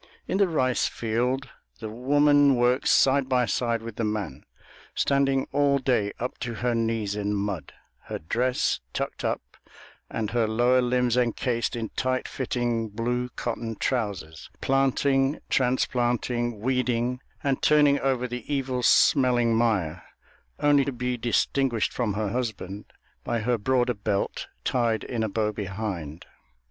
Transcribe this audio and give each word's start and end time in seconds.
In 0.27 0.39
the 0.39 0.47
rice 0.47 0.87
field 0.87 1.49
the 1.79 1.87
woman 1.87 2.55
works 2.55 2.89
side 2.89 3.29
by 3.29 3.45
side 3.45 3.83
with 3.83 3.97
the 3.97 4.03
man, 4.03 4.45
standing 4.95 5.47
all 5.51 5.77
day 5.77 6.11
up 6.19 6.39
to 6.39 6.55
her 6.55 6.73
knees 6.73 7.15
in 7.15 7.35
mud, 7.35 7.71
her 8.05 8.17
dress 8.17 8.79
tucked 8.93 9.23
up 9.23 9.43
and 10.09 10.31
her 10.31 10.47
lower 10.47 10.81
limbs 10.81 11.17
encased 11.17 11.75
in 11.75 11.89
tight 11.89 12.27
fitting, 12.27 12.89
blue 12.89 13.29
cotton 13.35 13.75
trousers, 13.75 14.49
planting, 14.59 15.39
transplanting, 15.51 16.61
weeding, 16.61 17.21
and 17.43 17.61
turning 17.61 17.99
over 17.99 18.27
the 18.27 18.51
evil 18.51 18.81
smelling 18.81 19.55
mire, 19.55 20.01
only 20.59 20.83
to 20.83 20.91
be 20.91 21.15
distinguished 21.15 21.93
from 21.93 22.15
her 22.15 22.29
husband 22.29 22.85
by 23.23 23.41
her 23.41 23.55
broader 23.59 23.93
belt 23.93 24.47
tied 24.63 25.03
in 25.03 25.21
a 25.21 25.29
bow 25.29 25.51
behind. 25.51 26.25